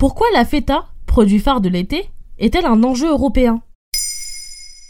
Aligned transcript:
Pourquoi 0.00 0.28
la 0.32 0.46
feta, 0.46 0.86
produit 1.06 1.40
phare 1.40 1.60
de 1.60 1.68
l'été, 1.68 2.08
est-elle 2.38 2.64
un 2.64 2.82
enjeu 2.84 3.10
européen? 3.10 3.60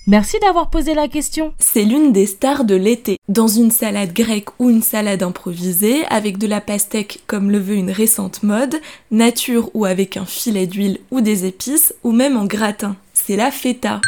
Merci 0.06 0.36
d'avoir 0.40 0.70
posé 0.70 0.94
la 0.94 1.08
question. 1.08 1.52
C'est 1.58 1.82
l'une 1.82 2.12
des 2.12 2.26
stars 2.26 2.62
de 2.62 2.76
l'été. 2.76 3.16
Dans 3.28 3.48
une 3.48 3.72
salade 3.72 4.12
grecque 4.12 4.50
ou 4.60 4.70
une 4.70 4.82
salade 4.82 5.24
improvisée, 5.24 6.04
avec 6.10 6.38
de 6.38 6.46
la 6.46 6.60
pastèque 6.60 7.24
comme 7.26 7.50
le 7.50 7.58
veut 7.58 7.74
une 7.74 7.90
récente 7.90 8.44
mode, 8.44 8.80
nature 9.10 9.68
ou 9.74 9.84
avec 9.84 10.16
un 10.16 10.26
filet 10.26 10.68
d'huile 10.68 11.00
ou 11.10 11.20
des 11.20 11.44
épices, 11.44 11.92
ou 12.04 12.12
même 12.12 12.36
en 12.36 12.44
gratin. 12.44 12.94
C'est 13.12 13.34
la 13.34 13.50
feta. 13.50 14.00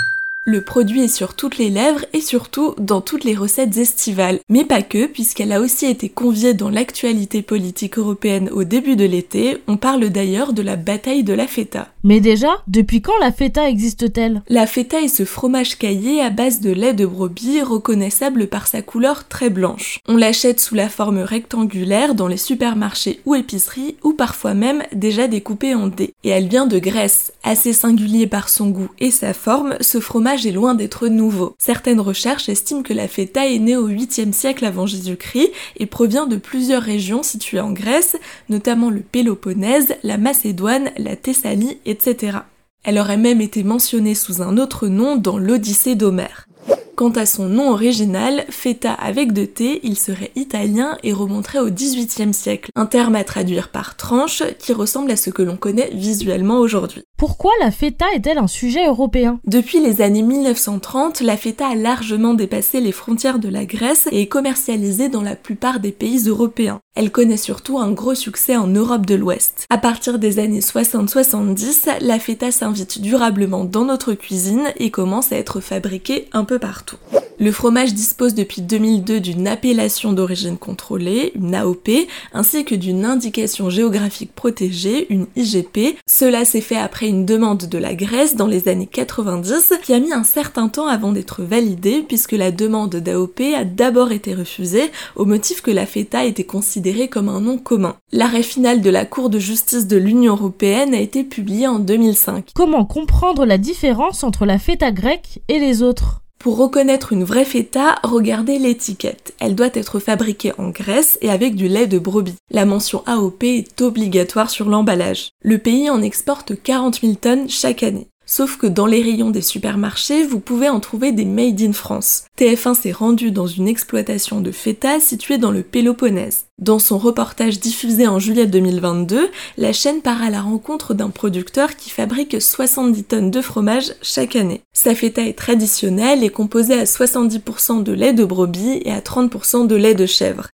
Le 0.45 0.61
produit 0.61 1.05
est 1.05 1.09
sur 1.15 1.35
toutes 1.35 1.57
les 1.57 1.71
lèvres 1.71 2.05
et 2.13 2.21
surtout 2.21 2.75
dans 2.77 3.01
toutes 3.01 3.23
les 3.23 3.37
recettes 3.37 3.77
estivales, 3.77 4.41
mais 4.49 4.65
pas 4.65 4.83
que, 4.83 5.07
puisqu'elle 5.07 5.53
a 5.53 5.61
aussi 5.61 5.87
été 5.87 6.09
conviée 6.09 6.53
dans 6.53 6.69
l'actualité 6.69 7.43
politique 7.43 7.97
européenne 7.97 8.51
au 8.51 8.65
début 8.65 8.97
de 8.97 9.05
l'été. 9.05 9.59
On 9.69 9.77
parle 9.77 10.11
d'ailleurs 10.11 10.53
de 10.53 10.63
la 10.63 10.75
bataille 10.75 11.23
de 11.23 11.33
la 11.33 11.47
feta. 11.47 11.93
Mais 12.03 12.19
déjà, 12.19 12.49
depuis 12.67 13.01
quand 13.01 13.17
la 13.21 13.31
feta 13.31 13.69
existe-t-elle? 13.69 14.43
La 14.49 14.67
feta 14.67 15.01
est 15.01 15.07
ce 15.07 15.25
fromage 15.25 15.79
caillé 15.79 16.21
à 16.21 16.31
base 16.31 16.59
de 16.59 16.73
lait 16.73 16.93
de 16.93 17.07
brebis 17.07 17.63
reconnaissable 17.63 18.49
par 18.49 18.67
sa 18.67 18.83
couleur 18.83 19.29
très 19.29 19.49
blanche. 19.49 20.01
On 20.09 20.17
l'achète 20.17 20.59
sous 20.59 20.75
la 20.75 20.89
forme 20.89 21.19
rectangulaire 21.19 22.17
dans 22.17 22.27
les 22.27 22.37
supermarchés 22.37 23.21
ou 23.27 23.37
épiceries 23.37 23.95
ou 24.03 24.13
parfois 24.13 24.55
même 24.55 24.83
déjà 24.93 25.29
découpée 25.29 25.77
en 25.77 25.87
dés. 25.87 26.15
Et 26.25 26.31
elle 26.31 26.49
vient 26.49 26.67
de 26.67 26.81
Grèce. 26.81 27.33
Assez 27.45 27.73
singulier 27.73 28.27
par 28.27 28.49
son 28.49 28.71
goût 28.71 28.89
et 28.99 29.13
sa 29.13 29.35
forme, 29.35 29.77
ce 29.81 30.01
fromage 30.01 30.32
est 30.35 30.53
loin 30.53 30.75
d'être 30.75 31.09
nouveau. 31.09 31.55
Certaines 31.59 32.01
recherches 32.01 32.49
estiment 32.49 32.83
que 32.83 32.93
la 32.93 33.09
feta 33.09 33.47
est 33.47 33.59
née 33.59 33.77
au 33.77 33.89
8e 33.89 34.33
siècle 34.33 34.65
avant 34.65 34.87
Jésus-Christ 34.87 35.51
et 35.77 35.87
provient 35.87 36.27
de 36.27 36.37
plusieurs 36.37 36.83
régions 36.83 37.23
situées 37.23 37.61
en 37.61 37.73
Grèce, 37.73 38.17
notamment 38.49 38.91
le 38.91 39.01
Péloponnèse, 39.01 39.95
la 40.03 40.17
Macédoine, 40.17 40.91
la 40.97 41.17
Thessalie 41.17 41.79
et 41.85 41.93
etc. 41.93 42.39
Elle 42.85 42.99
aurait 42.99 43.17
même 43.17 43.41
été 43.41 43.63
mentionnée 43.63 44.15
sous 44.15 44.43
un 44.43 44.57
autre 44.59 44.89
nom 44.89 45.17
dans 45.17 45.39
l'Odyssée 45.39 45.95
d'Homère. 45.95 46.49
Quant 46.97 47.11
à 47.11 47.27
son 47.27 47.49
nom 47.49 47.71
original, 47.71 48.45
feta 48.51 48.93
avec 48.93 49.33
de 49.33 49.45
thé, 49.45 49.81
il 49.83 49.99
serait 49.99 50.31
italien 50.37 50.99
et 51.03 51.13
remonterait 51.13 51.59
au 51.59 51.71
XVIIIe 51.71 52.35
siècle, 52.35 52.71
un 52.75 52.87
terme 52.87 53.15
à 53.15 53.25
traduire 53.25 53.71
par 53.71 53.97
tranche 53.97 54.43
qui 54.59 54.73
ressemble 54.73 55.11
à 55.11 55.17
ce 55.17 55.31
que 55.31 55.43
l'on 55.43 55.57
connaît 55.57 55.91
visuellement 55.95 56.59
aujourd'hui. 56.59 57.03
Pourquoi 57.23 57.53
la 57.61 57.71
feta 57.71 58.07
est-elle 58.17 58.39
un 58.39 58.49
sujet 58.49 58.85
européen? 58.85 59.39
Depuis 59.45 59.79
les 59.79 60.03
années 60.03 60.23
1930, 60.23 61.21
la 61.21 61.37
feta 61.37 61.69
a 61.69 61.77
largement 61.77 62.35
dépassé 62.35 62.81
les 62.81 62.91
frontières 62.91 63.39
de 63.39 63.49
la 63.49 63.65
Grèce 63.65 64.09
et 64.11 64.23
est 64.23 64.27
commercialisée 64.27 65.09
dans 65.09 65.23
la 65.23 65.37
plupart 65.37 65.79
des 65.79 65.93
pays 65.93 66.27
européens. 66.27 66.81
Elle 66.97 67.13
connaît 67.13 67.37
surtout 67.37 67.79
un 67.79 67.93
gros 67.93 68.17
succès 68.17 68.57
en 68.57 68.67
Europe 68.67 69.07
de 69.07 69.15
l'Ouest. 69.15 69.67
À 69.71 69.79
partir 69.79 70.19
des 70.19 70.41
années 70.41 70.59
60-70, 70.59 72.01
la 72.01 72.19
feta 72.19 72.51
s'invite 72.51 73.01
durablement 73.01 73.65
dans 73.65 73.85
notre 73.85 74.15
cuisine 74.15 74.73
et 74.79 74.91
commence 74.91 75.31
à 75.31 75.37
être 75.37 75.61
fabriquée 75.61 76.29
un 76.33 76.43
peu 76.43 76.59
partout. 76.59 76.97
Le 77.43 77.51
fromage 77.51 77.93
dispose 77.93 78.35
depuis 78.35 78.63
2002 78.63 79.19
d'une 79.19 79.49
appellation 79.49 80.13
d'origine 80.13 80.57
contrôlée, 80.57 81.33
une 81.35 81.57
AOP, 81.57 81.91
ainsi 82.33 82.65
que 82.65 82.77
d'une 82.77 83.05
indication 83.05 83.69
géographique 83.69 84.33
protégée, 84.33 85.13
une 85.13 85.27
IGP. 85.35 85.99
Cela 86.07 86.45
s'est 86.45 86.61
fait 86.61 86.77
après 86.77 87.09
une 87.09 87.27
demande 87.27 87.67
de 87.67 87.79
la 87.79 87.97
Grèce 87.97 88.37
dans 88.37 88.47
les 88.47 88.69
années 88.69 88.87
90 88.87 89.73
qui 89.83 89.93
a 89.93 89.99
mis 89.99 90.13
un 90.13 90.23
certain 90.23 90.69
temps 90.69 90.87
avant 90.87 91.11
d'être 91.11 91.43
validée 91.43 92.05
puisque 92.07 92.31
la 92.31 92.53
demande 92.53 92.95
d'AOP 92.95 93.41
a 93.57 93.65
d'abord 93.65 94.13
été 94.13 94.35
refusée 94.35 94.93
au 95.17 95.25
motif 95.25 95.63
que 95.63 95.73
la 95.73 95.85
feta 95.85 96.25
était 96.25 96.45
considérée 96.45 97.09
comme 97.09 97.29
un 97.29 97.41
nom 97.41 97.59
commun. 97.59 97.97
L'arrêt 98.13 98.45
final 98.45 98.83
de 98.83 98.91
la 98.91 99.05
Cour 99.05 99.31
de 99.31 99.41
justice 99.41 99.89
de 99.89 99.97
l'Union 99.97 100.35
européenne 100.35 100.95
a 100.95 101.01
été 101.01 101.25
publié 101.25 101.67
en 101.67 101.81
2005. 101.81 102.51
Comment 102.55 102.85
comprendre 102.85 103.45
la 103.45 103.59
différence 103.59 104.23
entre 104.23 104.47
la 104.47 104.61
feta 104.61 104.93
grecque 104.93 105.41
et 105.49 105.59
les 105.59 105.83
autres? 105.83 106.22
Pour 106.43 106.57
reconnaître 106.57 107.13
une 107.13 107.23
vraie 107.23 107.45
feta, 107.45 108.01
regardez 108.03 108.59
l'étiquette. 108.59 109.33
Elle 109.39 109.55
doit 109.55 109.71
être 109.75 110.01
fabriquée 110.01 110.53
en 110.59 110.71
Grèce 110.71 111.17
et 111.23 111.31
avec 111.31 111.55
du 111.55 111.69
lait 111.69 111.87
de 111.87 112.01
brebis. 112.01 112.35
La 112.51 112.65
mention 112.65 113.05
AOP 113.07 113.45
est 113.45 113.81
obligatoire 113.81 114.51
sur 114.51 114.69
l'emballage. 114.69 115.29
Le 115.43 115.59
pays 115.59 115.89
en 115.89 116.03
exporte 116.03 116.61
40 116.61 117.01
000 117.01 117.15
tonnes 117.15 117.49
chaque 117.49 117.85
année. 117.85 118.09
Sauf 118.35 118.57
que 118.57 118.67
dans 118.67 118.87
les 118.87 119.03
rayons 119.03 119.29
des 119.29 119.43
supermarchés, 119.43 120.25
vous 120.25 120.41
pouvez 120.41 120.71
en 120.71 120.81
trouver 120.81 121.13
des 121.13 121.27
made 121.27 121.61
in 121.61 121.75
France. 121.75 122.25
TF1 122.39 122.73
s'est 122.73 122.91
rendu 122.91 123.31
dans 123.31 123.47
une 123.47 123.69
exploitation 123.69 124.41
de 124.41 124.51
feta 124.51 125.01
située 125.01 125.37
dans 125.37 125.51
le 125.51 125.63
Péloponnèse. 125.63 126.47
Dans 126.59 126.79
son 126.79 126.97
reportage 126.97 127.61
diffusé 127.61 128.09
en 128.09 128.19
juillet 128.19 128.47
2022, 128.47 129.31
la 129.59 129.75
chaîne 129.75 130.01
part 130.01 130.23
à 130.23 130.31
la 130.31 130.41
rencontre 130.41 130.95
d'un 130.95 131.11
producteur 131.11 131.77
qui 131.77 131.91
fabrique 131.91 132.41
70 132.41 133.05
tonnes 133.05 133.31
de 133.31 133.43
fromage 133.43 133.93
chaque 134.01 134.35
année. 134.35 134.63
Sa 134.73 134.95
feta 134.95 135.21
est 135.21 135.37
traditionnelle 135.37 136.25
et 136.25 136.31
composée 136.31 136.81
à 136.81 136.85
70% 136.85 137.83
de 137.83 137.93
lait 137.93 138.15
de 138.15 138.25
brebis 138.25 138.81
et 138.83 138.93
à 138.93 139.01
30% 139.01 139.67
de 139.67 139.77
lait 139.77 139.95
de 139.95 140.07
chèvre. 140.07 140.49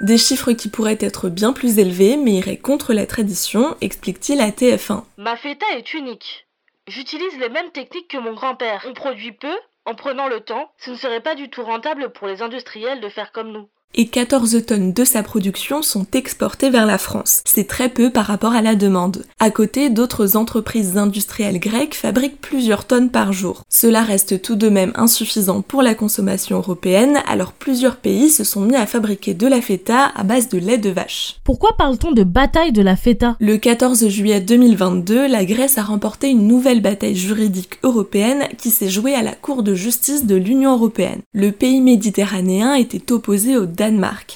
Des 0.00 0.16
chiffres 0.16 0.52
qui 0.52 0.70
pourraient 0.70 0.96
être 1.00 1.28
bien 1.28 1.52
plus 1.52 1.78
élevés 1.78 2.16
mais 2.16 2.32
iraient 2.32 2.56
contre 2.56 2.94
la 2.94 3.04
tradition, 3.04 3.76
explique-t-il 3.82 4.40
à 4.40 4.48
TF1. 4.48 5.02
Ma 5.18 5.36
feta 5.36 5.66
est 5.76 5.92
unique. 5.92 6.43
J'utilise 6.86 7.38
les 7.38 7.48
mêmes 7.48 7.72
techniques 7.72 8.08
que 8.08 8.18
mon 8.18 8.34
grand-père. 8.34 8.84
On 8.86 8.92
produit 8.92 9.32
peu, 9.32 9.56
en 9.86 9.94
prenant 9.94 10.28
le 10.28 10.40
temps. 10.40 10.70
Ce 10.78 10.90
ne 10.90 10.96
serait 10.96 11.22
pas 11.22 11.34
du 11.34 11.48
tout 11.48 11.64
rentable 11.64 12.12
pour 12.12 12.26
les 12.26 12.42
industriels 12.42 13.00
de 13.00 13.08
faire 13.08 13.32
comme 13.32 13.52
nous 13.52 13.70
et 13.94 14.06
14 14.06 14.64
tonnes 14.66 14.92
de 14.92 15.04
sa 15.04 15.22
production 15.22 15.82
sont 15.82 16.06
exportées 16.12 16.70
vers 16.70 16.86
la 16.86 16.98
France. 16.98 17.42
C'est 17.44 17.66
très 17.66 17.88
peu 17.88 18.10
par 18.10 18.26
rapport 18.26 18.52
à 18.52 18.62
la 18.62 18.74
demande. 18.74 19.24
À 19.38 19.50
côté, 19.50 19.90
d'autres 19.90 20.36
entreprises 20.36 20.96
industrielles 20.96 21.60
grecques 21.60 21.94
fabriquent 21.94 22.40
plusieurs 22.40 22.84
tonnes 22.86 23.10
par 23.10 23.32
jour. 23.32 23.62
Cela 23.68 24.02
reste 24.02 24.42
tout 24.42 24.56
de 24.56 24.68
même 24.68 24.92
insuffisant 24.94 25.62
pour 25.62 25.82
la 25.82 25.94
consommation 25.94 26.56
européenne, 26.56 27.18
alors 27.26 27.52
plusieurs 27.52 27.96
pays 27.96 28.30
se 28.30 28.44
sont 28.44 28.62
mis 28.62 28.76
à 28.76 28.86
fabriquer 28.86 29.34
de 29.34 29.46
la 29.46 29.60
feta 29.60 30.12
à 30.14 30.22
base 30.22 30.48
de 30.48 30.58
lait 30.58 30.78
de 30.78 30.90
vache. 30.90 31.36
Pourquoi 31.44 31.76
parle-t-on 31.76 32.12
de 32.12 32.24
bataille 32.24 32.72
de 32.72 32.82
la 32.82 32.96
feta? 32.96 33.36
Le 33.40 33.56
14 33.56 34.08
juillet 34.08 34.40
2022, 34.40 35.26
la 35.26 35.44
Grèce 35.44 35.78
a 35.78 35.82
remporté 35.82 36.30
une 36.30 36.46
nouvelle 36.46 36.80
bataille 36.80 37.16
juridique 37.16 37.78
européenne 37.82 38.48
qui 38.58 38.70
s'est 38.70 38.88
jouée 38.88 39.14
à 39.14 39.22
la 39.22 39.32
Cour 39.32 39.62
de 39.62 39.74
justice 39.74 40.26
de 40.26 40.36
l'Union 40.36 40.72
européenne. 40.72 41.20
Le 41.32 41.52
pays 41.52 41.80
méditerranéen 41.80 42.74
était 42.74 43.12
opposé 43.12 43.56
au 43.56 43.66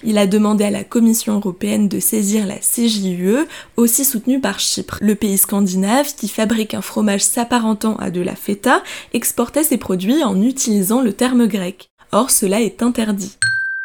Il 0.05 0.19
a 0.19 0.27
demandé 0.27 0.65
à 0.65 0.71
la 0.71 0.85
Commission 0.85 1.35
européenne 1.35 1.89
de 1.89 2.01
saisir 2.01 2.47
la 2.47 2.57
CJUE, 2.57 3.47
aussi 3.77 4.05
soutenue 4.05 4.41
par 4.41 4.61
Chypre. 4.61 4.99
Le 5.01 5.15
pays 5.15 5.39
scandinave, 5.39 6.15
qui 6.15 6.29
fabrique 6.29 6.75
un 6.75 6.83
fromage 6.83 7.23
s'apparentant 7.23 7.97
à 7.97 8.11
de 8.11 8.21
la 8.21 8.35
feta, 8.35 8.83
exportait 9.13 9.65
ses 9.65 9.79
produits 9.79 10.25
en 10.25 10.43
utilisant 10.43 11.01
le 11.01 11.13
terme 11.13 11.47
grec. 11.47 11.91
Or, 12.13 12.31
cela 12.31 12.61
est 12.61 12.83
interdit. 12.83 13.37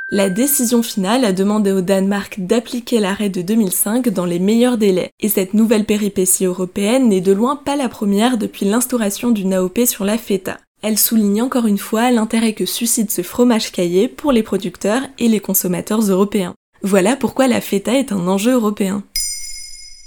La 0.09 0.29
décision 0.29 0.83
finale 0.83 1.25
a 1.25 1.33
demandé 1.33 1.71
au 1.71 1.81
Danemark 1.81 2.35
d'appliquer 2.39 2.99
l'arrêt 2.99 3.29
de 3.29 3.41
2005 3.41 4.09
dans 4.09 4.25
les 4.25 4.37
meilleurs 4.37 4.77
délais. 4.77 5.11
Et 5.21 5.29
cette 5.29 5.55
nouvelle 5.55 5.85
péripétie 5.85 6.45
européenne 6.45 7.09
n'est 7.09 7.19
de 7.19 7.31
loin 7.31 7.55
pas 7.55 7.75
la 7.75 7.89
première 7.89 8.37
depuis 8.37 8.65
l'instauration 8.65 9.31
d'une 9.31 9.53
AOP 9.53 9.85
sur 9.85 10.05
la 10.05 10.19
feta. 10.19 10.59
Elle 10.83 10.99
souligne 10.99 11.41
encore 11.41 11.65
une 11.65 11.77
fois 11.77 12.11
l'intérêt 12.11 12.51
que 12.51 12.65
suscite 12.65 13.09
ce 13.09 13.21
fromage 13.21 13.71
caillé 13.71 14.09
pour 14.09 14.33
les 14.33 14.43
producteurs 14.43 15.01
et 15.17 15.29
les 15.29 15.39
consommateurs 15.39 16.01
européens. 16.01 16.55
Voilà 16.81 17.15
pourquoi 17.15 17.47
la 17.47 17.61
feta 17.61 17.93
est 17.93 18.11
un 18.11 18.27
enjeu 18.27 18.51
européen. 18.51 19.01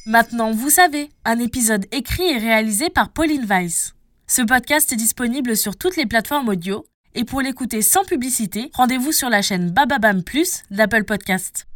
Maintenant, 0.04 0.52
vous 0.52 0.68
savez, 0.68 1.08
un 1.24 1.38
épisode 1.38 1.86
écrit 1.92 2.28
et 2.28 2.36
réalisé 2.36 2.90
par 2.90 3.08
Pauline 3.08 3.46
Weiss. 3.46 3.94
Ce 4.26 4.42
podcast 4.42 4.92
est 4.92 4.96
disponible 4.96 5.56
sur 5.56 5.76
toutes 5.76 5.96
les 5.96 6.04
plateformes 6.04 6.50
audio 6.50 6.84
et 7.14 7.24
pour 7.24 7.40
l'écouter 7.40 7.80
sans 7.80 8.04
publicité, 8.04 8.70
rendez-vous 8.74 9.12
sur 9.12 9.30
la 9.30 9.40
chaîne 9.40 9.70
Bababam 9.70 10.22
Plus 10.22 10.62
d'Apple 10.70 11.04
Podcast. 11.04 11.66